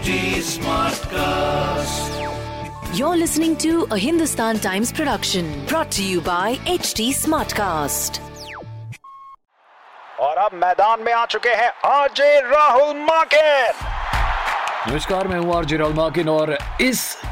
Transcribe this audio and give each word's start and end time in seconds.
Smartcast. 0.00 2.08
You're 2.98 3.18
listening 3.18 3.54
to 3.58 3.86
a 3.90 3.98
Hindustan 3.98 4.58
Times 4.58 4.90
production 4.92 5.66
brought 5.66 5.90
to 5.92 6.02
you 6.02 6.22
by 6.22 6.56
HD 6.64 7.12
Smartcast. 7.12 8.20
और 10.20 10.36
अब 10.36 10.54
मैदान 10.62 11.02
में 11.02 11.12
आ 11.12 11.24
चुके 11.26 11.48
हैं 11.48 11.70
आरजे 11.90 12.40
राहुल 12.48 12.96
माकिन 13.10 13.72
नमस्कार 14.92 15.28
मैं 15.28 15.38
हूँ 15.38 15.54
आरजे 15.56 15.76
राहुल 15.76 15.94
माकिन 15.94 16.28
और 16.28 16.56
इस 16.80 17.16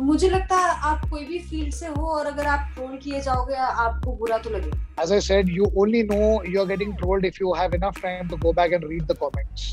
मुझे 0.00 0.28
लगता 0.28 0.56
है 0.56 0.70
आप 0.90 1.08
कोई 1.10 1.24
भी 1.24 1.38
फ़ील्ड 1.38 1.72
से 1.74 1.86
हो 1.86 2.06
और 2.16 2.26
अगर 2.26 2.46
आप 2.46 2.70
ट्रोल 2.74 2.96
किए 3.02 3.20
जाओगे 3.20 3.54
आपको 3.54 4.12
बुरा 4.16 4.38
तो 4.46 4.50
लगेगा 4.50 5.02
as 5.02 5.12
I 5.14 5.18
said, 5.26 5.48
you 5.54 5.68
only 5.82 6.00
know 6.08 6.26
you're 6.54 6.66
getting 6.70 6.90
trolled 6.98 7.24
if 7.28 7.38
you 7.42 7.52
have 7.60 7.72
enough 7.78 7.96
time 8.02 8.28
to 8.32 8.38
go 8.44 8.52
back 8.58 8.74
and 8.78 8.86
read 8.90 9.08
the 9.12 9.16
comments. 9.22 9.64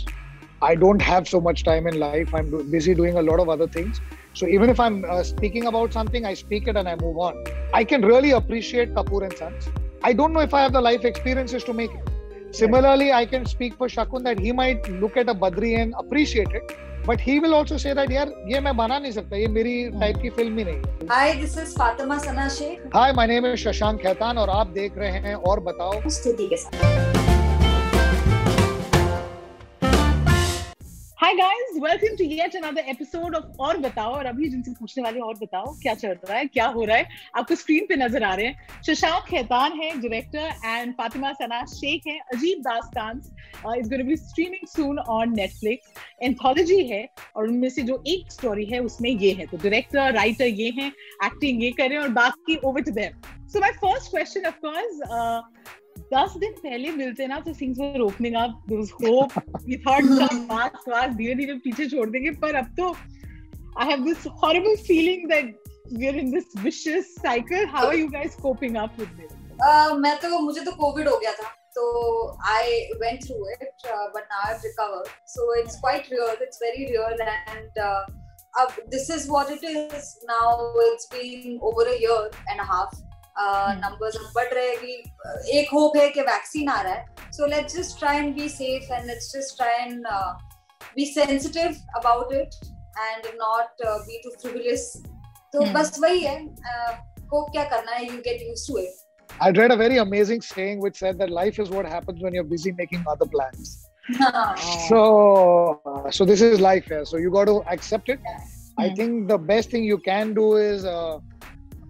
I 0.70 0.72
don't 0.84 1.04
have 1.10 1.28
so 1.32 1.42
much 1.48 1.64
time 1.68 1.90
in 1.92 2.00
life. 2.04 2.34
I'm 2.40 2.50
do- 2.54 2.64
busy 2.76 2.96
doing 3.02 3.20
a 3.22 3.26
lot 3.30 3.44
of 3.44 3.52
other 3.56 3.68
things. 3.78 4.02
So 4.42 4.50
even 4.58 4.74
if 4.76 4.82
I'm 4.86 4.98
uh, 5.16 5.22
speaking 5.30 5.70
about 5.74 5.98
something, 6.00 6.30
I 6.32 6.34
speak 6.42 6.72
it 6.74 6.82
and 6.84 6.94
I 6.94 6.96
move 7.04 7.22
on. 7.28 7.44
I 7.82 7.84
can 7.94 8.10
really 8.14 8.34
appreciate 8.40 8.96
Kapoor 9.00 9.24
and 9.30 9.38
Sons. 9.44 9.70
I 10.12 10.14
don't 10.22 10.40
know 10.40 10.46
if 10.50 10.58
I 10.62 10.64
have 10.66 10.78
the 10.80 10.86
life 10.90 11.10
experiences 11.14 11.70
to 11.72 11.78
make 11.82 11.98
it. 12.02 12.11
Similarly, 12.52 13.14
I 13.14 13.26
can 13.26 13.46
speak 13.46 13.76
for 13.76 13.88
Shakun 13.88 14.24
that 14.24 14.38
he 14.38 14.52
might 14.52 14.88
look 14.90 15.16
at 15.16 15.30
a 15.30 15.34
Badri 15.34 15.78
and 15.78 15.94
appreciate 15.98 16.52
it. 16.52 16.78
But 17.06 17.20
he 17.20 17.40
will 17.40 17.56
also 17.56 17.78
say 17.78 17.94
that 17.94 18.12
यार 18.12 18.34
ये 18.48 18.60
मैं 18.60 18.76
बना 18.78 19.00
नहीं 19.00 19.12
सकता 19.12 19.36
ये 19.38 19.48
मेरी 19.48 19.74
type 20.00 20.18
की 20.22 20.30
film 20.30 20.58
ही 20.58 20.64
नहीं 20.66 21.08
hai 21.10 21.30
hi 21.30 21.40
this 21.40 21.58
is 21.64 21.74
fatima 21.80 22.20
sana 22.20 22.50
sheikh 22.58 22.84
hi 22.98 23.08
my 23.22 23.26
name 23.26 23.50
is 23.52 23.58
shashank 23.64 24.06
khaitan 24.06 24.38
और 24.38 24.50
आप 24.60 24.68
देख 24.78 24.98
रहे 24.98 25.26
हैं 25.26 25.36
और 25.36 25.60
बताओ 25.72 26.10
स्थिति 26.10 26.48
के 26.50 26.58
साथ 26.58 27.21
hi 31.32 31.38
guys 31.38 31.76
welcome 31.82 32.16
to 32.18 32.24
yet 32.26 32.56
another 32.56 32.90
episode 32.90 33.36
of 33.36 33.62
Aur 33.64 33.78
Batao 33.82 34.14
और 34.14 34.26
अभी 34.26 34.48
जिनसे 34.50 34.72
पूछने 34.80 35.04
वाले 35.04 35.20
और 35.20 35.36
बताओ, 35.42 35.66
क्या 35.82 35.94
चल 35.94 36.16
रहा 36.26 36.38
है, 36.38 36.46
क्या 36.46 36.66
हो 36.68 36.84
रहा 36.84 36.98
है? 36.98 37.08
आपको 37.38 37.56
स्क्रीन 37.56 37.86
पे 37.90 37.96
नज़र 37.96 38.24
आ 38.24 38.34
रहे 38.36 38.46
हैं। 38.46 38.82
शशांक 38.88 39.24
खैतान 39.26 39.80
है 39.82 39.92
डायरेक्टर 40.02 40.50
एंड 40.66 40.94
फातिमा 40.94 41.32
सना 41.34 41.64
शेख 41.74 42.08
है 42.08 42.18
Ajeeb 42.36 42.62
Daastaan 42.64 43.22
is 43.78 43.90
going 43.90 44.08
be 44.08 44.16
streaming 44.18 44.68
soon 44.68 45.00
on 45.00 45.34
Netflix 45.36 45.94
anthology 46.22 46.84
है, 46.88 47.08
और 47.36 47.48
उनमें 47.48 47.70
से 47.70 47.82
जो 47.84 48.02
एक 48.08 48.32
स्टोरी 48.32 48.66
है, 48.66 48.80
उसमें 48.82 49.10
ये 49.12 49.32
है। 49.32 49.46
तो 49.46 49.58
डायरेक्टर 49.58 50.14
राइटर 50.14 50.46
ये 50.46 50.70
हैं 50.80 50.92
एक्टिंग 51.26 51.64
ये 51.64 51.72
कर 51.72 51.90
रहे 51.90 51.98
हैं, 51.98 52.04
और 52.04 52.10
बाकी 52.20 52.60
over 52.66 52.82
to 52.82 52.92
them 52.92 53.48
so 53.48 53.60
my 53.60 53.72
first 53.80 54.12
question 54.12 54.46
of 54.48 54.60
course 54.66 55.00
दस 56.14 56.34
दिन 56.38 56.52
पहले 56.64 56.92
मिलते 56.92 57.28
ना 57.28 57.40
तो 57.40 57.54
things 57.62 57.80
were 57.80 58.02
opening 58.02 58.36
up 58.36 58.64
there 58.70 58.80
was 58.80 58.92
hope 59.02 59.38
we 59.66 59.78
thought 59.88 60.04
सब 60.04 60.48
मार्क्स 60.50 60.88
वार्क्स 60.90 61.16
धीरे-धीरे 61.16 61.54
पीछे 61.66 61.88
छोड़ 61.90 62.10
देंगे, 62.10 62.32
पर 62.32 62.56
अब 62.56 62.74
तो 62.80 62.92
I 63.82 63.88
have 63.90 64.04
this 64.06 64.28
horrible 64.44 64.76
feeling 64.88 65.28
that 65.30 65.56
we 65.94 66.08
are 66.08 66.16
in 66.16 66.32
this 66.32 66.58
vicious 66.64 67.16
cycle 67.16 67.66
how 67.68 67.88
are 67.88 67.96
you 67.96 68.08
guys 68.08 68.36
coping 68.42 68.76
up 68.76 69.00
with 69.00 69.10
this 69.22 69.32
मैं 69.98 70.16
तो 70.20 70.40
मुझे 70.40 70.62
तो 70.62 70.72
कोविड 70.76 71.08
हो 71.08 71.18
गया 71.18 71.32
था 71.34 71.50
तो 71.76 71.84
I 72.48 72.80
went 73.02 73.24
through 73.24 73.48
it 73.50 73.88
but 74.16 74.24
now 74.24 74.42
I 74.42 74.54
have 74.54 74.62
recovered. 74.62 75.08
So 75.28 75.54
it's 75.60 75.76
quite 75.76 76.10
real 76.12 76.44
it's 76.44 76.60
very 76.64 76.86
real 76.86 77.22
and 77.22 77.80
अब 78.60 78.76
this 78.90 79.10
is 79.12 79.30
what 79.30 79.52
it 79.52 79.64
is 79.64 80.14
now 80.26 80.82
it's 80.82 81.10
been 81.14 81.60
over 81.64 81.88
a 81.88 81.96
year 82.02 82.30
and 82.50 82.60
a 82.60 82.64
half 82.64 83.00
numbers 83.40 84.18
बढ़ 84.36 84.54
रहे 84.54 84.68
हैं 84.68 85.52
एक 85.60 85.70
hope 85.74 85.98
है 85.98 86.10
कि 86.10 86.22
vaccine 86.30 86.70
आ 86.70 86.82
रहा 86.82 86.94
है 86.94 87.32
so 87.32 87.46
let's 87.56 87.76
just 87.78 88.00
try 88.00 88.18
and 88.18 88.34
be 88.36 88.48
safe 88.50 88.94
and 88.94 89.06
let's 89.08 89.32
just 89.36 89.58
try 89.58 89.84
and 89.84 90.06
be 90.96 91.06
sensitive 91.14 91.76
about 91.98 92.34
it 92.34 92.56
and 92.98 93.26
not 93.42 93.86
be 94.08 94.22
too 94.24 94.30
frivolous 94.42 94.92
तो 95.54 95.60
Hmm. 95.62 95.74
बस 95.76 96.00
वही 96.00 96.20
है 96.24 96.38
को 97.30 97.44
क्या 97.52 97.64
करना 97.70 97.92
है 97.92 98.06
you 98.06 98.18
get 98.28 98.42
used 98.48 98.68
to 98.68 98.78
it 98.80 99.00
I 99.30 99.48
read 99.58 99.72
a 99.74 99.76
very 99.80 99.98
amazing 100.02 100.42
saying 100.46 100.82
which 100.86 100.98
said 101.02 101.20
that 101.22 101.32
life 101.36 101.60
is 101.64 101.70
what 101.76 101.88
happens 101.92 102.24
when 102.26 102.36
you're 102.38 102.50
busy 102.50 102.72
making 102.80 103.06
other 103.14 103.28
plans. 103.36 103.70
So, 104.88 105.00
uh, 105.92 106.12
so 106.18 106.26
this 106.32 106.42
is 106.48 106.60
life 106.66 106.90
here. 106.94 107.06
So 107.12 107.22
you 107.24 107.32
got 107.36 107.50
to 107.52 107.56
accept 107.76 108.12
it. 108.16 108.20
yeah. 108.32 108.44
I 108.78 108.90
Hmm. 108.90 108.96
think 109.00 109.28
the 109.32 109.38
best 109.52 109.72
thing 109.76 109.88
you 109.92 109.98
can 110.10 110.34
do 110.40 110.46
is 110.58 110.86
uh, 110.92 111.16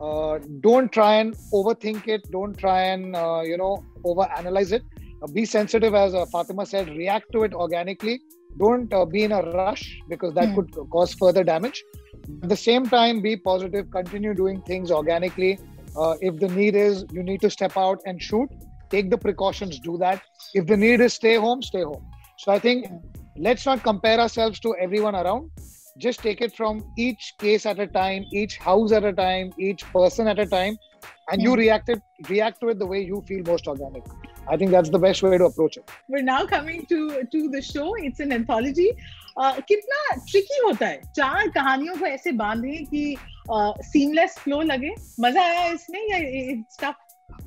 uh, 0.02 0.40
don't 0.62 0.92
try 0.92 1.16
and 1.16 1.36
overthink 1.54 2.08
it. 2.08 2.22
Don't 2.32 2.58
try 2.58 2.82
and 2.94 3.16
uh, 3.16 3.42
you 3.44 3.58
know 3.58 3.84
overanalyze 4.06 4.72
it. 4.74 4.84
Uh, 5.22 5.28
be 5.28 5.46
sensitive, 5.46 5.94
as 5.96 6.16
uh, 6.16 6.26
Fatima 6.32 6.66
said. 6.66 6.90
React 6.90 7.32
to 7.34 7.44
it 7.44 7.54
organically. 7.54 8.22
Don't 8.60 8.94
uh, 8.94 9.06
be 9.06 9.24
in 9.24 9.34
a 9.34 9.42
rush 9.44 9.84
because 10.00 10.24
that 10.26 10.42
Hmm. 10.42 10.56
could 10.56 10.64
cause 10.82 11.06
further 11.08 11.36
damage. 11.38 11.78
At 12.44 12.50
the 12.50 12.56
same 12.56 12.86
time, 12.88 13.22
be 13.22 13.36
positive. 13.36 13.90
Continue 13.92 14.34
doing 14.34 14.62
things 14.64 14.92
organically. 14.92 15.60
Uh, 15.96 16.16
if 16.22 16.40
the 16.40 16.48
need 16.50 16.76
is 16.76 17.06
you 17.12 17.24
need 17.24 17.42
to 17.42 17.50
step 17.50 17.78
out 17.78 18.00
and 18.06 18.22
shoot, 18.22 18.50
take 18.90 19.10
the 19.10 19.18
precautions. 19.18 19.80
Do 19.80 19.98
that. 20.00 20.22
If 20.54 20.68
the 20.68 20.78
need 20.78 21.02
is 21.02 21.14
stay 21.14 21.36
home, 21.36 21.62
stay 21.62 21.84
home. 21.84 22.04
So 22.38 22.52
I 22.52 22.60
think 22.60 22.88
let's 23.38 23.66
not 23.66 23.84
compare 23.84 24.20
ourselves 24.20 24.60
to 24.62 24.76
everyone 24.80 25.16
around 25.16 25.50
Just 25.99 26.21
take 26.21 26.41
it 26.47 26.55
from 26.55 26.85
each 26.97 27.35
case 27.39 27.65
at 27.67 27.79
a 27.79 27.87
time, 27.87 28.25
each 28.33 28.59
house 28.59 28.93
at 28.93 29.05
a 29.05 29.13
time, 29.13 29.53
each 29.59 29.85
person 29.93 30.29
at 30.29 30.39
a 30.39 30.47
time, 30.47 30.75
and 31.31 31.43
you 31.43 31.53
Hmm. 31.53 31.61
react 31.61 31.89
it, 31.89 32.03
react 32.29 32.61
to 32.61 32.69
it 32.73 32.79
the 32.79 32.87
way 32.87 33.01
you 33.13 33.23
feel 33.31 33.43
most 33.47 33.67
organic. 33.75 34.03
I 34.49 34.57
think 34.57 34.71
that's 34.71 34.91
the 34.91 34.99
best 35.05 35.23
way 35.23 35.39
to 35.39 35.47
approach 35.53 35.77
it. 35.79 35.95
we're 36.15 36.27
now 36.27 36.43
coming 36.51 36.83
to 36.91 36.99
to 37.33 37.39
the 37.55 37.63
show 37.69 37.87
it's 38.09 38.21
an 38.27 38.35
anthology 38.37 38.85
uh, 39.43 39.55
कितना 39.71 40.03
tricky 40.29 40.61
होता 40.67 40.87
है 40.93 41.01
चार 41.17 41.49
कहानियों 41.57 41.97
को 42.03 42.07
ऐसे 42.07 42.33
बांधे 42.43 42.77
कि 42.93 43.03
seamless 43.89 44.39
flow 44.45 44.61
लगे 44.71 44.93
मजा 45.25 45.43
आया 45.49 45.67
इसमें 45.73 46.01
या 46.13 46.21
stuff 46.77 47.03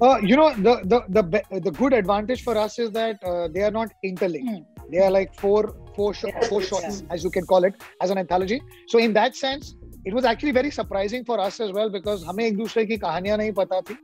Uh, 0.05 0.17
you 0.29 0.35
know, 0.39 0.49
the 0.65 0.73
the 0.91 0.97
the 1.15 1.21
be- 1.31 1.59
the 1.67 1.71
good 1.77 1.93
advantage 1.95 2.41
for 2.43 2.53
us 2.65 2.75
is 2.83 2.91
that 2.97 3.23
uh, 3.31 3.47
they 3.55 3.63
are 3.69 3.71
not 3.77 3.89
interlinked. 4.09 4.67
They 4.91 5.01
are 5.05 5.09
like 5.15 5.33
four 5.41 5.61
four, 5.94 6.14
sh- 6.14 6.24
four 6.48 6.62
shots, 6.62 7.02
yeah. 7.02 7.14
as 7.14 7.24
you 7.24 7.30
can 7.30 7.46
call 7.46 7.64
it, 7.64 7.74
as 8.00 8.10
an 8.10 8.18
anthology. 8.18 8.60
So 8.88 8.98
in 8.98 9.12
that 9.14 9.36
sense, 9.36 9.76
it 10.04 10.12
was 10.12 10.24
actually 10.24 10.52
very 10.52 10.70
surprising 10.70 11.24
for 11.24 11.40
us 11.40 11.60
as 11.60 11.72
well 11.72 11.90
because 11.90 12.24
हमें 12.24 12.44
एक 12.44 12.56
दूसरे 12.56 12.84
की 12.86 12.96
कहानियां 13.04 13.38
नहीं 13.38 13.52
पता 13.52 13.80
थी 13.90 13.96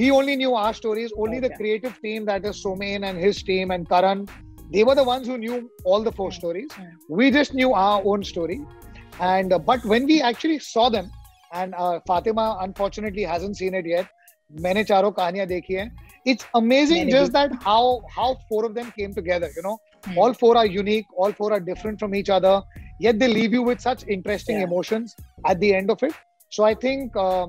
we 0.00 0.10
only 0.16 0.36
knew 0.36 0.54
our 0.54 0.72
stories 0.72 1.12
only 1.16 1.38
okay. 1.38 1.48
the 1.48 1.54
creative 1.54 2.00
team 2.00 2.24
that 2.24 2.44
is 2.44 2.62
Somen 2.64 3.06
and 3.08 3.18
his 3.18 3.42
team 3.42 3.72
and 3.72 3.88
Karan 3.88 4.28
they 4.72 4.84
were 4.84 4.94
the 4.94 5.04
ones 5.08 5.26
who 5.26 5.38
knew 5.38 5.68
all 5.84 6.04
the 6.04 6.12
four 6.12 6.30
stories 6.30 6.76
yeah. 6.78 6.90
we 7.08 7.30
just 7.30 7.54
knew 7.54 7.72
our 7.72 8.00
own 8.04 8.22
story 8.22 8.60
and 9.20 9.52
uh, 9.52 9.58
but 9.58 9.84
when 9.84 10.06
we 10.06 10.20
actually 10.22 10.60
saw 10.60 10.88
them 10.88 11.10
and 11.52 11.74
uh, 11.74 11.98
Fatima 12.06 12.58
unfortunately 12.60 13.24
hasn't 13.24 13.56
seen 13.56 13.74
it 13.74 13.90
yet 13.94 14.06
मैंने 14.64 14.82
चारों 14.84 15.10
कहानियां 15.12 15.46
देखी 15.46 15.74
हैं 15.74 15.88
it's 16.32 16.44
amazing 16.54 17.10
Very 17.10 17.12
just 17.12 17.32
good. 17.32 17.52
that 17.52 17.62
how 17.62 18.02
how 18.16 18.28
four 18.48 18.64
of 18.68 18.74
them 18.74 18.90
came 18.98 19.14
together 19.20 19.50
you 19.56 19.62
know 19.62 19.76
mm-hmm. 19.78 20.18
all 20.18 20.34
four 20.42 20.56
are 20.56 20.66
unique 20.66 21.06
all 21.16 21.32
four 21.32 21.52
are 21.52 21.60
different 21.60 21.98
from 21.98 22.14
each 22.14 22.30
other 22.38 22.54
yet 23.06 23.18
they 23.18 23.28
leave 23.28 23.52
you 23.52 23.62
with 23.62 23.80
such 23.80 24.04
interesting 24.16 24.58
yeah. 24.58 24.68
emotions 24.70 25.16
at 25.46 25.60
the 25.60 25.74
end 25.74 25.90
of 25.90 26.02
it 26.02 26.12
so 26.48 26.64
i 26.64 26.74
think 26.74 27.16
uh, 27.16 27.46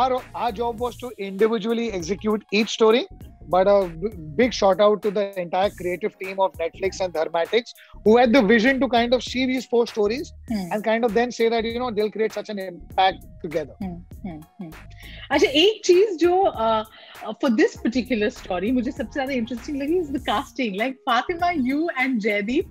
our 0.00 0.22
our 0.34 0.52
job 0.62 0.80
was 0.86 0.96
to 1.04 1.12
individually 1.30 1.92
execute 2.00 2.44
each 2.52 2.70
story 2.78 3.06
but 3.48 3.66
a 3.66 3.88
big 4.36 4.52
shout 4.52 4.80
out 4.80 5.02
to 5.02 5.10
the 5.10 5.38
entire 5.38 5.70
creative 5.70 6.18
team 6.18 6.40
of 6.40 6.52
Netflix 6.54 7.00
and 7.00 7.12
Dharmatics, 7.12 7.74
who 8.04 8.16
had 8.16 8.32
the 8.32 8.42
vision 8.42 8.80
to 8.80 8.88
kind 8.88 9.12
of 9.12 9.22
see 9.22 9.46
these 9.46 9.66
four 9.66 9.86
stories 9.86 10.32
hmm. 10.48 10.72
and 10.72 10.82
kind 10.82 11.04
of 11.04 11.14
then 11.14 11.30
say 11.30 11.48
that 11.48 11.64
you 11.64 11.78
know 11.78 11.90
they'll 11.90 12.10
create 12.10 12.32
such 12.32 12.48
an 12.48 12.58
impact 12.58 13.24
together. 13.42 13.74
Hmm. 13.80 13.96
Hmm. 14.22 14.70
अच्छा 15.30 15.48
एक 15.48 15.80
चीज 15.84 16.16
uh, 17.22 17.34
for 17.40 17.50
this 17.50 17.76
particular 17.76 18.30
story, 18.30 18.72
which 18.72 18.86
is 18.88 18.96
the 18.96 19.32
interesting 19.32 19.76
लगी 19.80 20.00
is 20.00 20.10
the 20.10 20.20
casting. 20.20 20.74
Like 20.74 20.96
Fatima, 21.04 21.52
you 21.54 21.88
and 21.98 22.20
Jaideep. 22.20 22.66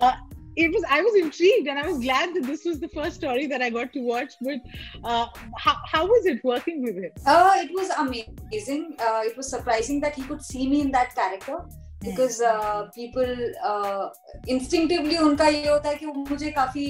Uh, 0.00 0.12
it 0.56 0.72
was 0.72 0.84
I 0.88 1.02
was 1.02 1.14
intrigued 1.16 1.66
and 1.68 1.78
I 1.78 1.86
was 1.86 1.98
glad 1.98 2.34
that 2.34 2.44
this 2.44 2.64
was 2.64 2.80
the 2.80 2.88
first 2.88 3.16
story 3.16 3.46
that 3.46 3.60
I 3.60 3.70
got 3.70 3.92
to 3.92 4.00
watch. 4.00 4.34
But 4.40 4.60
uh, 5.02 5.26
how, 5.56 5.76
how 5.92 6.06
was 6.06 6.26
it 6.26 6.44
working 6.44 6.82
with 6.82 6.96
him? 6.96 7.10
Uh, 7.26 7.52
it 7.56 7.70
was 7.74 7.90
amazing. 7.90 8.96
Uh, 8.98 9.22
it 9.24 9.36
was 9.36 9.50
surprising 9.50 10.00
that 10.00 10.14
he 10.14 10.22
could 10.22 10.42
see 10.42 10.68
me 10.68 10.80
in 10.80 10.92
that 10.92 11.14
character. 11.14 11.58
Because 12.04 12.38
people 12.94 13.54
instinctively 14.54 15.16
उनका 15.16 15.46
ये 15.48 15.68
होता 15.68 15.88
है 15.88 15.94
कि 15.96 16.06
मुझे 16.06 16.50
काफी 16.50 16.86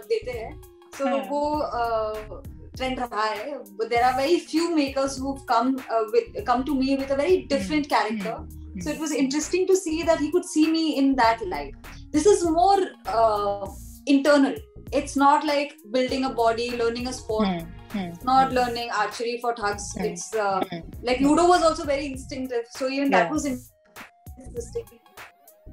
देते 0.08 0.38
हैं 0.38 0.74
so 1.00 1.07
हाँ. 1.07 1.18
वो 1.30 2.41
ट्रेंड 2.77 3.00
रहा 3.00 3.24
है 3.24 3.57
there 3.89 4.01
are 4.03 4.15
very 4.18 4.39
few 4.39 4.69
makers 4.75 5.19
who 5.21 5.33
come 5.51 5.75
with 6.15 6.44
come 6.47 6.63
to 6.63 6.74
me 6.80 6.95
with 6.95 7.12
a 7.12 7.15
very 7.24 7.38
different 7.53 7.86
character 7.94 8.47
so 8.83 8.91
it 8.91 9.00
was 9.03 9.13
interesting 9.21 9.63
to 9.69 9.75
see 9.77 9.94
that 10.07 10.19
he 10.24 10.27
could 10.33 10.45
see 10.50 10.62
me 10.74 10.81
in 10.97 11.07
that 11.15 11.39
light 11.53 11.88
this 12.12 12.27
is 12.33 12.44
more 12.57 12.77
uh, 13.13 13.65
internal 14.13 14.53
it's 15.00 15.15
not 15.21 15.47
like 15.50 15.74
building 15.95 16.27
a 16.27 16.30
body 16.38 16.68
learning 16.81 17.09
a 17.12 17.13
sport 17.18 17.47
Hmm, 17.47 17.65
hmm. 17.95 18.13
not 18.30 18.53
learning 18.59 18.94
archery 19.01 19.33
for 19.41 19.51
thugs 19.59 19.89
Hmm. 19.97 20.06
it's 20.09 20.27
uh, 20.45 20.62
Hmm. 20.69 20.86
like 21.09 21.25
ludo 21.25 21.47
was 21.51 21.65
also 21.71 21.88
very 21.91 22.07
instinctive 22.12 22.71
so 22.77 22.91
even 23.00 23.12
that 23.18 23.25
Yeah. 23.25 23.33
was 23.33 23.50
interesting 23.50 24.88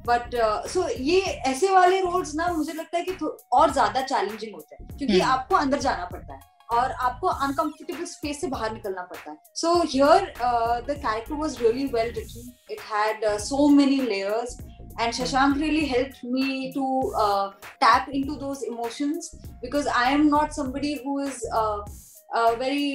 But 0.08 0.36
so 0.74 0.88
ये 1.10 1.20
ऐसे 1.48 1.72
वाले 1.74 2.00
roles 2.02 2.34
ना 2.36 2.48
मुझे 2.54 2.74
लगता 2.74 2.98
है 2.98 3.04
कि 3.04 3.14
और 3.54 3.72
ज़्यादा 3.74 4.02
चैलेंजिंग 4.02 4.56
होते 4.56 4.76
हैं 4.76 4.98
क्योंकि 4.98 5.20
Hmm. 5.20 5.28
आपको 5.28 5.56
अंदर 5.56 5.80
जाना 5.80 6.06
पड़ता 6.12 6.34
है 6.34 6.40
और 6.72 6.92
आपको 7.06 7.28
अनकंफर्टेबल 7.28 8.06
स्पेस 8.06 8.42
से 8.42 8.48
बाहर 8.48 8.74
निकलना 8.74 9.02
पड़ता 9.04 9.32
है 9.32 9.38
so 9.56 9.74
here 9.84 10.34
the 10.88 10.90
character 10.90 11.34
was 11.36 11.58
really 11.62 11.86
well 11.96 12.12
written 12.18 12.52
it 12.72 12.82
had 12.92 13.26
so 13.48 13.68
many 13.80 14.02
layers 14.02 14.58
and 15.04 15.16
shashank 15.16 15.60
really 15.60 15.84
helped 15.90 16.18
me 16.32 16.46
to 16.74 16.86
uh, 17.26 17.52
tap 17.84 18.08
into 18.18 18.34
those 18.40 18.64
emotions 18.70 19.30
because 19.62 19.86
i 20.00 20.08
am 20.16 20.26
not 20.32 20.56
somebody 20.58 20.90
who 21.04 21.14
is 21.26 21.38
uh, 21.60 21.78
uh, 22.40 22.56
very 22.64 22.90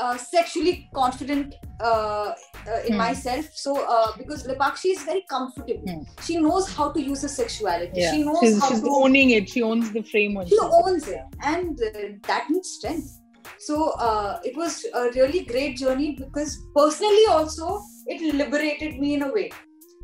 uh, 0.00 0.16
sexually 0.16 0.88
confident 0.94 1.54
uh, 1.80 1.84
uh, 1.84 2.80
in 2.86 2.92
Hmm. 2.92 2.98
myself 2.98 3.46
so 3.54 3.72
uh, 3.96 4.08
because 4.18 4.46
lipakshi 4.46 4.90
is 4.96 5.02
very 5.10 5.24
comfortable 5.34 5.88
Hmm. 5.90 6.02
she 6.26 6.36
knows 6.38 6.68
how 6.76 6.90
to 6.92 7.00
use 7.02 7.22
her 7.22 7.28
sexuality 7.28 8.00
Yeah. 8.00 8.12
she 8.12 8.22
knows 8.24 8.40
She's, 8.40 8.60
how 8.60 8.68
she's 8.68 8.80
to 8.80 8.90
owning 9.02 9.30
it. 9.30 9.48
She 9.48 9.62
owns 9.62 9.90
the 9.92 10.02
frame. 10.02 10.38
she 10.46 10.58
owns 10.80 11.08
it 11.08 11.22
and 11.42 11.78
uh, 11.88 12.08
that 12.30 12.48
needs 12.50 12.70
strength 12.78 13.20
so 13.58 13.90
uh, 14.08 14.40
it 14.44 14.56
was 14.56 14.84
a 14.94 15.04
really 15.18 15.44
great 15.44 15.76
journey 15.76 16.16
because 16.22 16.56
personally 16.74 17.26
also 17.36 17.80
it 18.06 18.34
liberated 18.34 18.98
me 18.98 19.14
in 19.14 19.22
a 19.22 19.32
way 19.32 19.50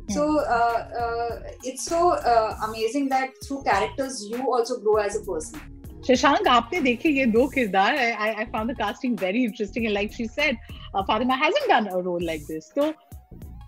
so 0.09 0.23
uh, 0.39 0.79
uh, 1.01 1.29
it's 1.63 1.85
so 1.85 1.99
uh, 2.31 2.55
amazing 2.67 3.07
that 3.09 3.29
through 3.47 3.63
characters 3.63 4.15
you 4.31 4.41
also 4.55 4.79
grow 4.85 4.97
as 4.97 5.15
a 5.15 5.23
person 5.31 5.59
Shashank, 6.07 6.45
aapne 6.55 6.79
dekhe 6.87 7.09
ye 7.15 7.25
do 7.25 7.49
kirdar. 7.55 7.91
I, 8.27 8.33
I 8.41 8.45
found 8.51 8.69
the 8.69 8.75
casting 8.75 9.15
very 9.15 9.43
interesting, 9.43 9.85
and 9.85 9.93
like 9.93 10.11
she 10.11 10.27
said, 10.27 10.57
uh, 10.93 11.03
Fatima 11.03 11.35
hasn't 11.35 11.67
done 11.67 11.87
a 11.87 11.99
role 11.99 12.19
like 12.21 12.45
this. 12.47 12.71
So, 12.73 12.93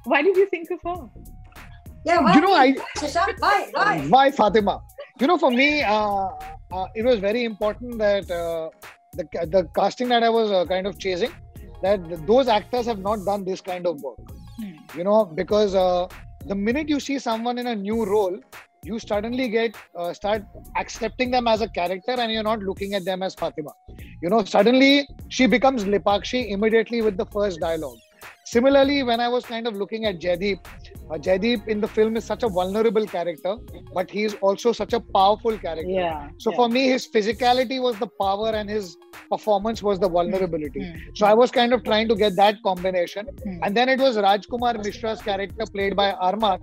why 0.05 0.21
did 0.21 0.35
you 0.35 0.47
think 0.49 0.71
of 0.71 0.79
her? 0.83 1.09
Yeah, 2.05 2.21
why? 2.21 2.33
You 2.35 2.41
know, 2.41 2.53
I, 2.53 2.73
Shashank, 2.97 3.39
why, 3.39 3.69
why? 3.73 4.01
Why 4.07 4.31
Fatima? 4.31 4.81
You 5.19 5.27
know, 5.27 5.37
for 5.37 5.51
me, 5.51 5.83
uh, 5.83 6.29
uh, 6.71 6.87
it 6.95 7.05
was 7.05 7.19
very 7.19 7.43
important 7.43 7.99
that 7.99 8.31
uh, 8.31 8.69
the 9.13 9.27
the 9.47 9.69
casting 9.75 10.09
that 10.09 10.23
I 10.23 10.29
was 10.29 10.51
uh, 10.51 10.65
kind 10.65 10.87
of 10.87 10.97
chasing, 10.97 11.31
that 11.83 12.25
those 12.25 12.47
actors 12.47 12.87
have 12.87 12.99
not 12.99 13.23
done 13.25 13.45
this 13.45 13.61
kind 13.61 13.85
of 13.85 14.01
work. 14.01 14.17
Hmm. 14.59 14.97
You 14.97 15.03
know, 15.03 15.25
because 15.25 15.75
uh, 15.75 16.07
the 16.45 16.55
minute 16.55 16.89
you 16.89 16.99
see 16.99 17.19
someone 17.19 17.57
in 17.57 17.67
a 17.67 17.75
new 17.75 18.05
role, 18.05 18.39
you 18.83 18.99
suddenly 18.99 19.47
get 19.49 19.75
uh, 19.97 20.13
start 20.13 20.43
accepting 20.77 21.31
them 21.31 21.47
as 21.47 21.61
a 21.61 21.67
character, 21.67 22.11
and 22.11 22.31
you're 22.31 22.43
not 22.43 22.59
looking 22.59 22.93
at 22.93 23.05
them 23.05 23.23
as 23.23 23.35
Fatima. 23.35 23.71
You 24.21 24.29
know, 24.29 24.43
suddenly 24.43 25.07
she 25.29 25.47
becomes 25.47 25.85
Lipakshi 25.85 26.51
immediately 26.51 27.01
with 27.01 27.17
the 27.17 27.25
first 27.25 27.59
dialogue. 27.59 27.97
Similarly, 28.45 29.03
when 29.03 29.19
I 29.19 29.27
was 29.27 29.45
kind 29.45 29.67
of 29.67 29.75
looking 29.75 30.05
at 30.05 30.19
Jaideep, 30.19 30.59
uh, 31.09 31.17
Jaideep 31.17 31.67
in 31.67 31.81
the 31.81 31.87
film 31.87 32.15
is 32.17 32.25
such 32.25 32.43
a 32.43 32.49
vulnerable 32.49 33.05
character, 33.05 33.55
but 33.93 34.09
he 34.09 34.23
is 34.23 34.35
also 34.41 34.71
such 34.71 34.93
a 34.93 34.99
powerful 34.99 35.57
character. 35.57 35.89
yeah 35.89 36.29
So 36.37 36.51
yeah. 36.51 36.57
for 36.57 36.69
me, 36.69 36.87
his 36.87 37.07
physicality 37.07 37.81
was 37.81 37.97
the 37.99 38.07
power 38.21 38.49
and 38.49 38.69
his 38.69 38.97
performance 39.29 39.83
was 39.83 39.99
the 39.99 40.09
vulnerability. 40.09 40.83
Hmm. 40.91 40.97
So 41.13 41.25
I 41.25 41.33
was 41.33 41.51
kind 41.51 41.73
of 41.73 41.83
trying 41.83 42.07
to 42.09 42.15
get 42.15 42.35
that 42.35 42.55
combination. 42.63 43.27
Hmm. 43.43 43.59
And 43.63 43.77
then 43.77 43.89
it 43.89 43.99
was 43.99 44.17
Rajkumar 44.17 44.83
Mishra's 44.85 45.21
character 45.21 45.65
played 45.73 45.95
by 45.95 46.11
Arman 46.13 46.59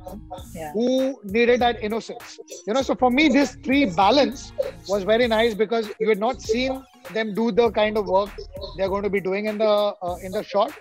Yeah. 0.54 0.72
who 0.72 1.18
needed 1.24 1.60
that 1.60 1.82
innocence. 1.82 2.38
You 2.66 2.74
know, 2.74 2.82
so 2.82 2.94
for 2.94 3.10
me, 3.10 3.28
this 3.28 3.56
three 3.64 3.86
balance 3.86 4.52
was 4.88 5.02
very 5.04 5.26
nice 5.28 5.54
because 5.54 5.90
you 6.00 6.08
had 6.08 6.18
not 6.18 6.40
seen 6.42 6.82
them 7.14 7.34
do 7.34 7.50
the 7.50 7.70
kind 7.70 7.96
of 7.96 8.06
work 8.06 8.30
they're 8.76 8.88
going 8.88 9.02
to 9.02 9.10
be 9.10 9.20
doing 9.20 9.46
in 9.46 9.56
the 9.58 9.64
uh, 10.02 10.16
in 10.22 10.32
the 10.32 10.42
shot. 10.42 10.72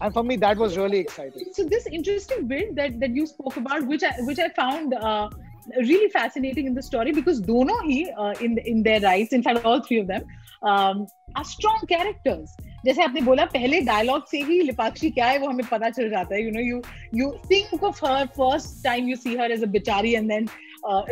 And 0.00 0.12
for 0.12 0.24
me, 0.24 0.36
that 0.36 0.56
was 0.56 0.76
really 0.76 0.98
exciting. 0.98 1.44
so 1.52 1.64
this 1.64 1.86
interesting 1.86 2.48
bit 2.48 2.74
that 2.74 2.97
that 2.97 3.09
you 3.21 3.25
spoke 3.25 3.57
about 3.57 3.87
which 3.87 4.03
I 4.03 4.13
which 4.29 4.39
I 4.39 4.49
found 4.49 4.93
uh, 4.93 5.29
really 5.77 6.09
fascinating 6.09 6.67
in 6.67 6.73
the 6.73 6.83
story 6.89 7.11
because 7.11 7.41
dono 7.41 7.79
he 7.87 8.03
uh, 8.17 8.33
in 8.41 8.57
in 8.57 8.83
their 8.83 9.01
rights 9.01 9.33
in 9.33 9.43
fact 9.43 9.65
all 9.65 9.81
three 9.81 9.99
of 9.99 10.07
them 10.07 10.23
um, 10.63 11.07
are 11.35 11.47
strong 11.55 11.81
characters 11.95 12.55
जैसे 12.85 13.03
आपने 13.03 13.21
बोला 13.21 13.43
पहले 13.51 13.79
dialogue 13.81 14.25
से 14.27 14.37
ही 14.43 14.59
लिपाक्षी 14.61 15.09
क्या 15.11 15.25
है 15.25 15.37
वो 15.39 15.47
हमें 15.49 15.67
पता 15.71 15.89
चल 15.89 16.09
जाता 16.09 16.35
है 16.35 16.43
you 16.43 16.51
know 16.51 16.61
you 16.61 16.81
you 17.15 17.29
think 17.51 17.83
of 17.83 18.03
her 18.05 18.25
first 18.37 18.83
time 18.83 19.07
you 19.09 19.15
see 19.15 19.35
her 19.41 19.51
as 19.51 19.63
a 19.63 19.67
बिचारी 19.77 20.13
and 20.13 20.29
then 20.31 20.47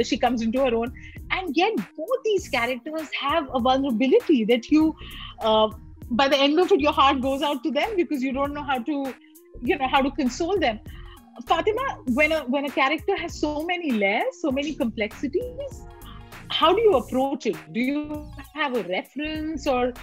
she 0.07 0.17
comes 0.21 0.41
into 0.45 0.59
her 0.59 0.71
own 0.77 0.89
and 1.35 1.57
yet 1.57 1.77
both 1.99 2.23
these 2.23 2.47
characters 2.55 3.13
have 3.19 3.45
a 3.59 3.61
vulnerability 3.67 4.39
that 4.49 4.65
you 4.71 4.81
uh, 5.49 5.67
by 6.21 6.25
the 6.33 6.39
end 6.47 6.59
of 6.63 6.73
it 6.75 6.81
your 6.85 6.93
heart 6.97 7.21
goes 7.25 7.45
out 7.49 7.61
to 7.67 7.71
them 7.77 7.93
because 7.99 8.25
you 8.27 8.33
don't 8.39 8.53
know 8.53 8.63
how 8.71 8.77
to 8.89 8.97
you 9.69 9.77
know 9.77 9.87
how 9.93 10.01
to 10.07 10.11
console 10.17 10.59
them 10.65 10.81
fatima 11.49 11.85
when 12.19 12.31
a 12.31 12.39
when 12.55 12.65
a 12.65 12.69
character 12.69 13.15
has 13.23 13.39
so 13.39 13.51
many 13.71 13.91
layers 13.91 14.39
so 14.41 14.51
many 14.51 14.73
complexities 14.75 15.81
how 16.59 16.73
do 16.73 16.81
you 16.87 16.93
approach 17.01 17.45
it 17.51 17.57
do 17.77 17.79
you 17.91 18.01
have 18.53 18.75
a 18.75 18.83
reference 18.95 19.67
or 19.75 19.93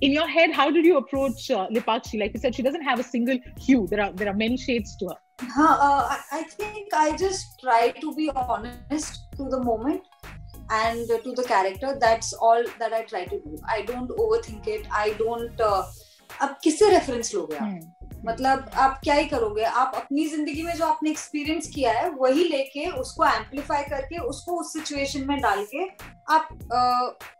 in 0.00 0.12
your 0.18 0.28
head 0.28 0.52
how 0.58 0.70
did 0.70 0.84
you 0.84 0.96
approach 0.98 1.50
uh, 1.50 1.66
lipakshi 1.76 2.20
like 2.20 2.32
you 2.34 2.40
said 2.44 2.54
she 2.54 2.62
doesn't 2.68 2.82
have 2.90 3.00
a 3.00 3.06
single 3.14 3.38
hue 3.68 3.86
there 3.92 4.02
are 4.04 4.12
there 4.12 4.28
are 4.32 4.36
many 4.44 4.56
shades 4.66 4.96
to 4.96 5.08
her 5.14 5.16
Huh, 5.56 5.64
uh, 5.88 6.04
I- 6.14 6.22
I 6.36 6.42
think 6.60 6.94
I 7.00 7.16
just 7.18 7.60
try 7.60 7.90
to 8.04 8.12
be 8.14 8.24
honest 8.44 9.18
to 9.36 9.44
the 9.52 9.60
moment 9.66 10.02
and 10.78 11.12
to 11.26 11.32
the 11.40 11.44
character. 11.50 11.90
That's 12.04 12.32
all 12.46 12.64
that 12.80 12.92
I 12.92 13.02
try 13.12 13.20
to 13.34 13.38
do. 13.44 13.58
I 13.74 13.76
don't 13.90 14.10
overthink 14.24 14.66
it. 14.66 14.88
I 15.02 15.04
don't. 15.20 15.62
Uh, 15.68 15.84
अब 16.46 16.56
किससे 16.64 16.88
reference 16.90 17.34
लोगे 17.34 17.56
आप 17.56 18.01
मतलब 18.25 18.69
आप 18.73 18.99
क्या 19.03 19.15
ही 19.15 19.25
करोगे 19.27 19.63
आप 19.63 19.95
अपनी 19.95 20.27
ज़िंदगी 20.29 20.63
में 20.63 20.73
जो 20.75 20.85
आपने 20.85 21.09
एक्सपीरियंस 21.09 21.67
किया 21.75 21.91
है 21.93 22.09
वही 22.09 22.43
लेके 22.49 22.89
उसको 22.99 23.25
एम्पलीफाई 23.25 23.83
करके 23.89 24.17
उसको 24.17 24.59
उस 24.59 24.73
सिचुएशन 24.73 25.27
में 25.27 25.37
डाल 25.41 25.65
के 25.75 25.87
आप 26.33 26.49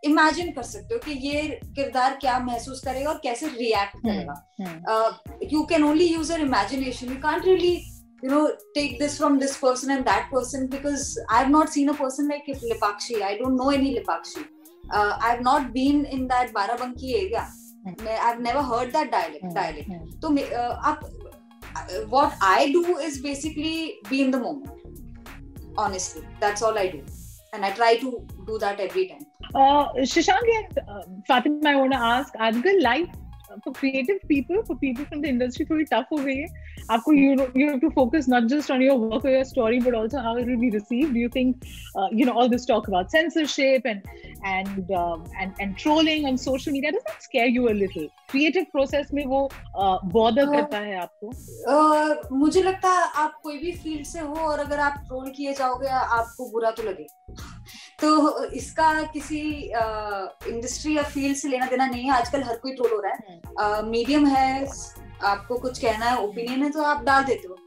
इमेजिन 0.06 0.48
uh, 0.48 0.56
कर 0.56 0.64
सकते 0.64 0.94
हो 0.94 1.00
कि 1.06 1.20
ये 1.28 1.42
किरदार 1.76 2.18
क्या 2.22 2.40
महसूस 2.40 2.82
करेगा 2.86 3.10
और 3.10 3.20
कैसे 3.24 3.48
रिएक्ट 3.48 3.98
करेगा 4.06 4.42
uh, 4.88 5.12
you 5.42 5.66
can 5.68 5.84
only 5.84 6.06
use 6.06 6.30
your 6.30 6.40
imagination. 6.40 7.10
You 7.10 7.20
can't 7.20 7.46
really, 7.46 7.86
you 8.22 8.30
know, 8.30 8.52
take 8.76 9.00
this 9.00 9.18
from 9.18 9.40
this 9.40 9.58
person 9.58 9.92
and 9.92 10.06
that 10.06 10.30
person 10.32 10.68
because 10.68 11.20
I've 11.30 11.50
not 11.50 11.70
seen 11.70 11.90
a 11.90 11.94
person 11.94 12.28
like 12.28 12.46
Lipakshi. 12.48 13.22
I 13.22 13.38
don't 13.38 13.56
know 13.56 13.70
any 13.70 14.00
Lipakshi. 14.00 14.46
Uh, 14.92 15.18
I've 15.22 15.42
not 15.42 15.74
been 15.74 16.06
in 16.06 16.28
that 16.28 16.54
Barabanki 16.54 17.14
area. 17.16 17.48
Mm. 17.86 18.08
I've 18.08 18.40
never 18.40 18.62
heard 18.62 18.92
that 18.94 19.12
dialect. 19.12 19.44
Mm. 19.44 19.54
dialect. 19.54 19.90
Mm. 19.90 20.22
So, 20.22 20.58
uh, 20.58 20.80
up, 20.84 21.04
uh, 21.76 22.06
what 22.08 22.34
I 22.42 22.72
do 22.72 22.98
is 22.98 23.20
basically 23.20 24.00
be 24.10 24.22
in 24.22 24.32
the 24.32 24.40
moment. 24.40 24.72
Honestly, 25.78 26.24
that's 26.40 26.62
all 26.62 26.78
I 26.78 26.88
do, 26.88 27.04
and 27.52 27.66
I 27.66 27.72
try 27.72 27.98
to 27.98 28.28
do 28.46 28.60
that 28.60 28.80
every 28.80 29.08
time. 29.08 29.26
Uh, 29.56 29.90
Shashank 30.12 30.50
and 30.60 30.80
uh, 30.88 31.02
Fatima, 31.28 31.70
I 31.70 31.76
want 31.76 31.94
to 31.94 32.00
ask: 32.00 32.34
Are 32.40 32.52
the 32.52 32.80
life 32.82 33.10
for 33.64 33.74
creative 33.74 34.22
people, 34.28 34.64
for 34.64 34.76
people 34.76 35.06
from 35.06 35.22
the 35.22 35.30
industry, 35.30 35.66
थोड़ी 35.66 35.86
tough 35.90 36.12
हो 36.12 36.18
गई 36.18 36.36
है. 36.36 36.48
आपको 36.92 37.14
you 37.14 37.36
know 37.36 37.48
you 37.62 37.70
have 37.70 37.82
to 37.82 37.92
focus 37.92 38.28
not 38.28 38.48
just 38.54 38.72
on 38.72 38.82
your 38.82 38.98
work 38.98 39.26
or 39.26 39.30
your 39.30 39.44
story, 39.46 39.80
but 39.80 39.94
also 39.94 40.20
how 40.20 40.36
it 40.38 40.48
will 40.48 40.60
be 40.64 40.70
received. 40.70 41.14
Do 41.14 41.20
you 41.20 41.30
think, 41.30 41.68
uh, 41.96 42.08
you 42.12 42.26
know, 42.26 42.34
all 42.34 42.50
this 42.50 42.66
talk 42.66 42.88
about 42.88 43.12
censorship 43.12 43.86
and 43.86 44.02
and 44.44 44.92
um, 44.92 45.24
and 45.40 45.54
and 45.60 45.78
trolling 45.78 46.26
on 46.26 46.38
social 46.38 46.74
media 46.74 46.92
does 46.92 47.04
that 47.04 47.24
scare 47.24 47.48
you 47.48 47.70
a 47.70 47.76
little? 47.84 48.08
Creative 48.28 48.70
process 48.76 49.12
में 49.14 49.26
वो 49.26 49.42
uh, 49.76 49.98
bother 50.18 50.46
हाँ. 50.46 50.56
करता 50.56 50.80
है 50.80 51.00
आपको? 51.00 51.32
Uh, 51.76 52.32
मुझे 52.32 52.62
लगता 52.62 52.90
है 52.90 53.10
आप 53.26 53.40
कोई 53.44 53.58
भी 53.58 53.72
फ़ील्ड 53.72 54.06
से 54.06 54.20
हो 54.20 54.36
और 54.50 54.60
अगर 54.60 54.80
आप 54.80 55.04
ट्रोल 55.08 55.30
किए 55.30 55.54
जाओगे 55.54 55.88
आपको 55.88 56.50
बुरा 56.52 56.72
तो 56.72 56.84
लगे 56.84 57.08
तो 58.04 58.44
इसका 58.54 58.92
किसी 59.14 59.40
इंडस्ट्री 60.50 60.96
या 60.96 61.04
फ़ील्ड 61.04 61.38
से 61.38 61.48
लेना 61.50 61.66
देना 61.66 61.86
नहीं 61.86 62.04
है। 62.04 62.12
आजकल 62.12 62.44
हर 62.44 62.58
कोई 62.58 62.74
ट्रोल 62.76 62.92
हो 62.92 63.00
रहा 63.02 63.14
है। 63.14 63.84
मीडियम 63.84 64.26
है 64.28 64.66
आपको 65.26 65.58
कुछ 65.58 65.80
कहना 65.80 66.06
है 66.06 66.18
ओपिनियन 66.20 66.64
है 66.64 66.70
तो 66.70 66.82
आप 66.84 67.04
डाल 67.04 67.24
देते 67.24 67.48
हो। 67.48 67.58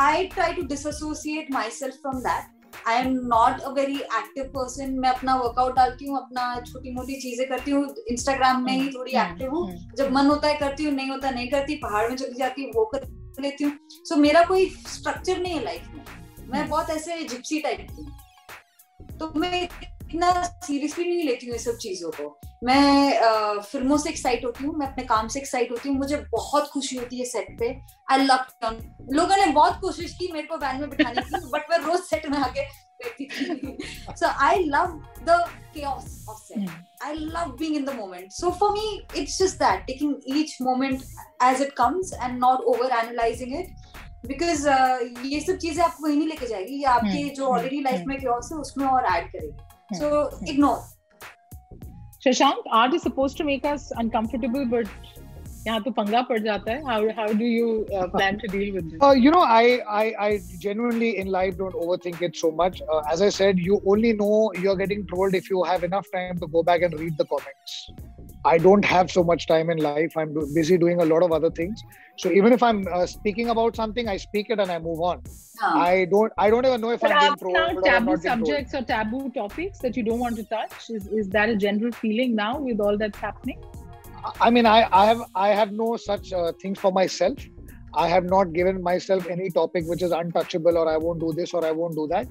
I 0.00 0.26
try 0.34 0.52
to 0.52 0.62
dissociate 0.66 1.50
myself 1.70 1.94
from 1.94 2.20
that 2.20 2.86
I 2.88 2.96
am 2.98 3.12
not 3.26 3.60
a 3.60 3.70
very 3.72 3.96
active 3.96 4.44
person 4.54 4.94
मैं 5.00 5.08
अपना 5.10 5.34
वर्कआउट 5.36 5.76
डालती 5.76 6.06
हूँ 6.06 6.16
अपना 6.18 6.48
छोटी 6.62 6.94
मोटी 6.94 7.20
चीज़ें 7.20 7.46
करती 7.48 7.70
हूँ। 7.70 7.84
इंस्टाग्राम 8.10 8.64
में 8.64 8.72
ही 8.72 8.88
थोड़ी 8.88 9.12
एक्टिव 9.18 9.54
हूँ। 9.54 9.68
जब 9.96 10.12
मन 10.12 10.26
होता 10.26 10.48
है 10.48 10.54
करती 10.58 10.84
हूँ 10.84 10.94
नहीं 10.94 11.10
होता 11.10 11.30
नहीं 11.30 11.48
करती 11.50 11.76
पहाड़ 11.84 12.08
में 12.08 12.16
चली 12.16 12.38
जाती 12.38 12.64
हूँ 12.64 12.72
वो 12.76 12.84
कर 12.94 13.06
लेती 13.40 13.64
हूँ। 13.64 13.72
सो 13.90 14.14
so, 14.14 14.20
मेरा 14.20 14.44
कोई 14.44 14.68
स्ट्रक्चर 14.88 15.38
नहीं 15.38 15.54
है 15.54 15.64
लाइफ 15.64 15.94
में। 15.94 16.04
मैं 16.48 16.68
बहुत 16.68 16.90
ऐसे 16.90 17.22
जिप्सी 17.24 17.58
टाइप 17.60 17.86
की। 17.90 18.06
तो 19.20 19.32
मैं 19.36 19.62
इतना 19.62 20.32
सीरियसली 20.66 21.04
नहीं 21.04 21.24
लेती 21.24 21.46
हूँ 21.46 21.54
ये 21.54 21.62
सब 21.62 21.76
चीज़ों 21.82 22.10
को 22.10 22.38
मैं 22.64 23.60
फ़िल्मों 23.60 23.96
से 23.98 24.10
एक्साइट 24.10 24.44
होती 24.44 24.64
हूँ 24.64 24.74
मैं 24.78 24.86
अपने 24.86 25.04
काम 25.04 25.28
से 25.28 25.40
एक्साइट 25.40 25.70
होती 25.70 25.88
हूँ 25.88 25.96
मुझे 25.98 26.16
बहुत 26.32 26.68
खुशी 26.72 26.96
होती 26.96 27.18
है 27.18 27.24
सेट 27.26 27.58
पे 27.58 27.68
आई 28.12 28.24
लव 28.24 28.78
लोगों 29.12 29.36
ने 29.36 29.50
बहुत 29.52 29.80
कोशिश 29.80 30.14
की 30.18 30.30
मेरे 30.32 30.46
को 30.46 30.56
वैन 30.58 30.80
में 30.80 30.88
बिठाने 30.90 31.22
की 31.22 31.40
बट 31.52 31.70
मैं 31.70 31.78
रोज 31.86 32.00
सेट 32.00 32.28
में 32.30 32.38
आके 32.38 32.64
बैठती 33.02 33.26
थी 33.26 33.76
so 34.16 34.32
I 34.46 34.64
love 34.66 35.00
the 35.28 35.44
chaos 35.74 36.04
of 36.28 36.38
set 36.38 36.58
Hmm. 36.58 36.74
I 37.02 37.14
love 37.14 37.56
being 37.58 37.74
in 37.74 37.84
the 37.84 37.94
moment. 37.94 38.32
So 38.32 38.50
for 38.52 38.72
me, 38.72 38.82
it's 39.14 39.36
just 39.38 39.58
that 39.58 39.86
taking 39.88 40.12
each 40.24 40.60
moment 40.60 41.04
as 41.40 41.60
it 41.60 41.74
comes 41.74 42.12
and 42.22 42.38
not 42.38 42.62
over 42.64 42.90
analyzing 42.92 43.54
it. 43.54 43.70
Because 44.28 44.64
uh, 44.66 44.98
ये 45.24 45.40
सब 45.40 45.56
चीज़ें 45.62 45.82
आपको 45.84 46.04
कहीं 46.04 46.16
नहीं 46.16 46.28
लेके 46.28 46.46
जाएगी 46.46 46.74
ये 46.74 46.84
आपके 46.96 47.22
Hmm. 47.22 47.34
जो 47.36 47.46
ऑलरेडी 47.46 47.80
लाइफ 47.82 48.00
Hmm. 48.00 48.08
में 48.08 48.18
chaos 48.20 48.52
है 48.52 48.58
उसमें 48.58 48.86
और 48.86 49.04
ऐड 49.14 49.26
करेगी 49.32 49.56
Hmm. 49.92 49.98
so 50.00 50.10
Hmm. 50.10 50.52
ignore 50.54 50.82
Shashank, 52.26 52.68
art 52.72 52.94
is 52.94 53.02
supposed 53.02 53.36
to 53.38 53.44
make 53.44 53.64
us 53.70 53.82
uncomfortable, 54.02 54.64
but 54.74 54.86
यहाँ 55.66 55.82
तो 55.82 55.90
पंगा 55.96 56.20
पड़ 56.30 56.38
जाता 56.46 56.72
है. 56.72 56.82
How 56.84 56.96
how 57.18 57.26
do 57.42 57.46
you 57.50 57.68
uh, 57.98 58.06
plan 58.14 58.38
to 58.44 58.48
deal 58.54 58.72
with 58.76 58.88
this? 58.90 59.02
Uh, 59.08 59.12
you 59.24 59.30
know, 59.34 59.42
I, 59.58 59.80
I, 59.98 60.04
I 60.26 60.40
genuinely 60.64 61.10
in 61.22 61.30
life 61.34 61.58
don't 61.58 61.74
overthink 61.84 62.22
it 62.28 62.36
so 62.36 62.50
much. 62.62 62.80
Uh, 62.82 63.00
as 63.12 63.22
I 63.22 63.28
said, 63.28 63.58
you 63.68 63.80
only 63.94 64.12
know 64.22 64.52
you're 64.64 64.76
getting 64.82 65.06
trolled 65.12 65.34
if 65.34 65.48
you 65.50 65.62
have 65.64 65.84
enough 65.84 66.10
time 66.16 66.38
to 66.44 66.46
go 66.58 66.62
back 66.62 66.82
and 66.82 66.98
read 67.04 67.16
the 67.18 67.26
comments. 67.26 67.78
I 68.44 68.58
don't 68.58 68.84
have 68.84 69.10
so 69.10 69.24
much 69.24 69.46
time 69.46 69.70
in 69.70 69.78
life. 69.78 70.16
I'm 70.16 70.34
busy 70.54 70.76
doing 70.76 71.00
a 71.00 71.04
lot 71.04 71.22
of 71.22 71.32
other 71.32 71.50
things. 71.50 71.82
So 72.18 72.30
even 72.30 72.52
if 72.52 72.62
I'm 72.62 72.86
uh, 72.92 73.06
speaking 73.06 73.48
about 73.48 73.76
something, 73.76 74.08
I 74.08 74.16
speak 74.18 74.50
it 74.50 74.60
and 74.60 74.70
I 74.70 74.78
move 74.78 75.00
on. 75.00 75.22
I 75.74 76.06
don't, 76.10 76.32
I 76.38 76.50
don't 76.50 76.64
even 76.66 76.80
know 76.80 76.90
if 76.90 77.00
But 77.00 77.12
I'm 77.12 77.18
being 77.18 77.36
there 77.36 77.36
trolled 77.36 77.54
now 77.54 77.74
or 77.74 77.94
I'm 77.94 78.04
taboo 78.04 78.04
not 78.04 78.22
being 78.22 78.36
trolled. 78.36 78.62
subjects 78.62 78.74
or 78.74 78.82
taboo 78.82 79.30
topics 79.30 79.78
that 79.80 79.96
you 79.96 80.02
don't 80.02 80.18
want 80.18 80.36
to 80.36 80.44
touch? 80.44 80.90
Is 80.90 81.06
is 81.08 81.28
that 81.30 81.48
a 81.48 81.56
general 81.56 81.92
feeling 81.92 82.34
now 82.34 82.58
with 82.60 82.80
all 82.80 82.98
that's 82.98 83.18
happening? 83.18 83.60
I 84.40 84.50
mean, 84.50 84.66
I, 84.66 84.88
I 84.92 85.06
have 85.06 85.22
I 85.34 85.48
have 85.48 85.72
no 85.72 85.96
such 85.96 86.32
uh, 86.32 86.52
things 86.60 86.78
for 86.78 86.92
myself. 86.92 87.38
I 87.94 88.08
have 88.08 88.24
not 88.24 88.52
given 88.52 88.82
myself 88.82 89.26
any 89.30 89.50
topic 89.50 89.84
which 89.86 90.02
is 90.02 90.12
untouchable 90.12 90.76
or 90.76 90.88
I 90.88 90.96
won't 90.96 91.20
do 91.20 91.32
this 91.32 91.54
or 91.54 91.64
I 91.64 91.70
won't 91.70 91.94
do 91.94 92.06
that. 92.08 92.26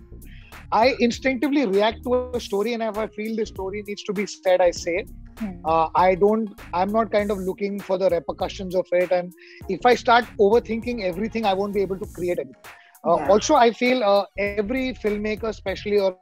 I 0.72 0.96
instinctively 1.00 1.66
react 1.66 2.04
to 2.06 2.14
a 2.16 2.22
story, 2.22 2.56
and 2.56 2.64
if 2.64 2.98
I 2.98 3.08
feel 3.08 3.36
the 3.36 3.46
story 3.46 3.64
needs 3.66 3.86
to 3.86 3.96
be 3.96 4.10
said, 4.12 4.46
I 4.46 4.56
say 4.56 4.84
it. 4.88 5.10
Hmm. 5.38 5.50
Uh, 5.66 5.88
I 5.96 6.16
don't. 6.16 6.50
I'm 6.74 6.92
not 6.92 7.12
kind 7.12 7.32
of 7.32 7.38
looking 7.40 7.80
for 7.80 7.98
the 7.98 8.10
repercussions 8.10 8.76
of 8.76 8.86
it, 8.92 9.12
and 9.12 9.32
if 9.70 9.86
I 9.86 9.96
start 9.96 10.26
overthinking 10.40 11.04
everything, 11.04 11.46
I 11.46 11.54
won't 11.54 11.74
be 11.74 11.82
able 11.82 12.00
to 12.00 12.06
create 12.14 12.40
anything. 12.40 12.72
Uh, 13.06 13.18
Yeah. 13.18 13.28
Also, 13.30 13.56
I 13.56 13.72
feel 13.72 14.04
uh, 14.04 14.26
every 14.38 14.94
filmmaker, 14.94 15.50
especially 15.50 16.00
or 16.00 16.18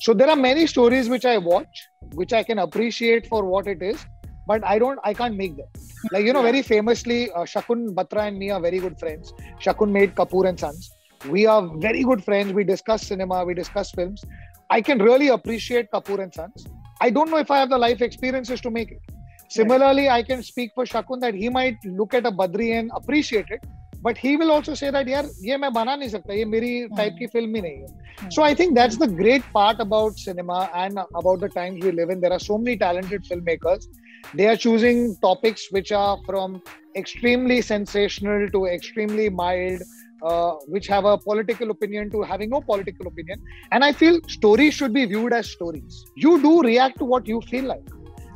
So 0.00 0.12
there 0.12 0.28
are 0.28 0.36
many 0.36 0.66
stories 0.66 1.08
which 1.08 1.24
I 1.24 1.38
watch, 1.38 1.88
which 2.14 2.32
I 2.32 2.42
can 2.42 2.58
appreciate 2.58 3.26
for 3.26 3.44
what 3.44 3.66
it 3.66 3.82
is, 3.82 4.04
but 4.47 4.63
I 4.63 4.79
don't, 4.79 4.99
I 5.03 5.13
can't 5.13 5.35
make 5.35 5.57
them. 5.57 5.67
Like 6.11 6.25
you 6.25 6.33
know, 6.33 6.43
very 6.43 6.61
famously, 6.61 7.31
uh, 7.31 7.39
Shakun 7.39 7.95
Batra 7.95 8.27
and 8.27 8.37
me 8.37 8.51
are 8.51 8.61
very 8.61 8.79
good 8.79 8.99
friends. 8.99 9.33
Shakun 9.59 9.91
made 9.91 10.15
Kapoor 10.15 10.47
and 10.47 10.59
Sons. 10.59 10.91
We 11.29 11.47
are 11.47 11.67
very 11.77 12.03
good 12.03 12.23
friends. 12.23 12.53
We 12.53 12.63
discuss 12.63 13.07
cinema, 13.07 13.43
we 13.43 13.53
discuss 13.53 13.91
films. 13.91 14.23
I 14.69 14.81
can 14.81 14.99
really 14.99 15.29
appreciate 15.29 15.91
Kapoor 15.91 16.19
and 16.21 16.33
Sons. 16.33 16.65
I 17.01 17.09
don't 17.09 17.29
know 17.29 17.37
if 17.37 17.49
I 17.49 17.57
have 17.57 17.69
the 17.69 17.77
life 17.77 18.01
experiences 18.01 18.61
to 18.61 18.71
make 18.71 18.91
it. 18.91 19.01
Similarly, 19.49 20.09
I 20.09 20.23
can 20.23 20.43
speak 20.43 20.71
for 20.75 20.85
Shakun 20.85 21.19
that 21.21 21.33
he 21.33 21.49
might 21.49 21.77
look 21.85 22.13
at 22.13 22.25
a 22.25 22.31
Badri 22.31 22.79
and 22.79 22.91
appreciate 22.95 23.45
it, 23.49 23.63
but 24.01 24.17
he 24.17 24.37
will 24.37 24.51
also 24.51 24.73
say 24.73 24.89
that 24.91 25.07
यार 25.07 25.29
ये 25.43 25.57
मैं 25.57 25.71
बना 25.73 25.95
नहीं 25.95 26.09
सकता 26.09 26.33
ये 26.33 26.45
मेरी 26.45 26.71
type 26.95 27.17
की 27.19 27.31
film 27.31 27.55
ही 27.55 27.61
नहीं 27.61 27.81
है. 27.81 28.31
So 28.31 28.43
I 28.43 28.53
think 28.53 28.75
that's 28.75 28.97
the 28.97 29.07
great 29.07 29.43
part 29.53 29.79
about 29.79 30.17
cinema 30.17 30.69
and 30.73 30.99
about 31.15 31.39
the 31.41 31.49
times 31.49 31.83
we 31.83 31.91
live 31.91 32.09
in. 32.09 32.21
There 32.21 32.33
are 32.33 32.39
so 32.39 32.57
many 32.57 32.77
talented 32.77 33.23
filmmakers. 33.23 33.87
they 34.34 34.46
are 34.46 34.56
choosing 34.56 35.16
topics 35.16 35.66
which 35.70 35.92
are 35.92 36.18
from 36.26 36.62
extremely 36.96 37.60
sensational 37.62 38.48
to 38.50 38.66
extremely 38.66 39.28
mild, 39.28 39.82
uh, 40.22 40.52
which 40.66 40.86
have 40.86 41.04
a 41.04 41.18
political 41.18 41.70
opinion 41.70 42.10
to 42.10 42.22
having 42.22 42.50
no 42.50 42.60
political 42.60 43.06
opinion. 43.06 43.40
And 43.72 43.84
I 43.84 43.92
feel 43.92 44.20
stories 44.28 44.74
should 44.74 44.92
be 44.92 45.04
viewed 45.04 45.32
as 45.32 45.50
stories. 45.50 46.04
You 46.16 46.40
do 46.40 46.62
react 46.62 46.98
to 46.98 47.04
what 47.04 47.26
you 47.26 47.40
feel 47.42 47.64
like, 47.64 47.88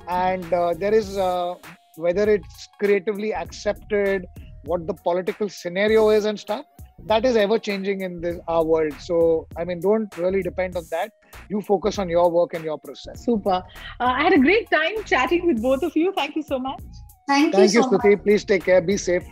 and 0.08 0.52
uh, 0.52 0.74
there 0.74 0.94
is 0.94 1.16
uh, 1.16 1.54
whether 1.96 2.28
it's 2.28 2.68
creatively 2.80 3.34
accepted, 3.34 4.26
what 4.64 4.86
the 4.86 4.94
political 4.94 5.48
scenario 5.48 6.10
is, 6.10 6.24
and 6.24 6.38
stuff 6.38 6.64
that 7.06 7.24
is 7.24 7.36
ever 7.36 7.58
changing 7.58 8.00
in 8.00 8.20
this 8.20 8.38
our 8.48 8.64
world 8.64 8.92
so 8.98 9.46
i 9.56 9.64
mean 9.64 9.80
don't 9.80 10.16
really 10.18 10.42
depend 10.42 10.76
on 10.76 10.84
that 10.90 11.12
you 11.48 11.60
focus 11.60 11.98
on 11.98 12.08
your 12.08 12.30
work 12.30 12.54
and 12.54 12.64
your 12.64 12.78
process 12.78 13.24
Super. 13.24 13.62
Uh, 14.00 14.12
I 14.18 14.22
had 14.22 14.32
a 14.32 14.38
great 14.38 14.70
time 14.70 15.02
chatting 15.04 15.46
with 15.46 15.60
both 15.60 15.82
of 15.82 15.96
you. 15.96 16.12
Thank 16.16 16.36
you 16.36 16.42
so 16.42 16.58
much. 16.58 16.80
thank, 17.26 17.54
thank 17.54 17.72
you 17.72 17.82
so 17.82 17.90
much 17.90 18.00
Stuti. 18.00 18.22
please 18.22 18.44
take 18.44 18.64
care 18.64 18.80
be 18.80 18.96
safe 18.96 19.26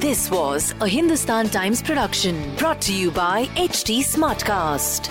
This 0.00 0.30
was 0.30 0.74
a 0.80 0.88
Hindustan 0.88 1.50
Times 1.50 1.82
production 1.82 2.56
brought 2.56 2.80
to 2.82 2.94
you 2.94 3.10
by 3.10 3.44
HT 3.48 3.98
Smartcast. 3.98 5.10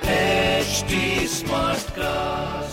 HT 0.00 0.94
Smartcast. 1.28 2.63